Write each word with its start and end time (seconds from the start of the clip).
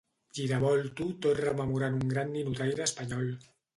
Giravolto 0.37 1.09
tot 1.25 1.39
rememorant 1.41 1.99
un 1.99 2.11
gran 2.15 2.33
ninotaire 2.39 2.85
espanyol. 2.87 3.31